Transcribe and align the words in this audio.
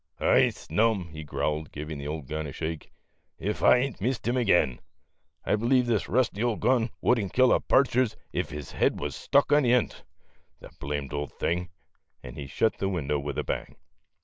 "I 0.19 0.49
snuni," 0.49 1.11
he 1.11 1.23
growled, 1.23 1.71
giving 1.71 1.99
the 1.99 2.07
old 2.07 2.25
gun 2.25 2.47
a 2.47 2.51
shake," 2.51 2.91
ef 3.39 3.61
I 3.61 3.79
hain't 3.81 4.01
missed 4.01 4.27
him 4.27 4.35
again. 4.35 4.79
I 5.45 5.55
believe 5.55 5.85
this 5.85 6.09
rusty 6.09 6.43
ole 6.43 6.55
gun 6.55 6.89
would 7.01 7.19
n't 7.21 7.31
kill 7.33 7.53
a 7.53 7.59
partridge 7.59 8.15
ef 8.33 8.49
his 8.49 8.71
head 8.71 8.99
wuz 8.99 9.11
stuck 9.15 9.51
in 9.51 9.61
the 9.61 9.73
end 9.73 9.91
on 9.91 9.97
't, 9.99 10.01
the 10.61 10.69
blamed 10.79 11.13
old 11.13 11.33
thing," 11.33 11.69
and 12.23 12.35
he 12.35 12.47
shut 12.47 12.79
the 12.79 12.89
window 12.89 13.19
with 13.19 13.37
a 13.37 13.43
bang. 13.43 13.75